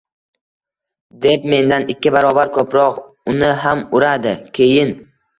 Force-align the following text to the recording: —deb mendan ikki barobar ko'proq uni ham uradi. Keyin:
—deb 1.25 1.43
mendan 1.51 1.83
ikki 1.93 2.13
barobar 2.15 2.51
ko'proq 2.55 2.97
uni 3.33 3.51
ham 3.65 3.83
uradi. 3.99 4.33
Keyin: 4.59 4.95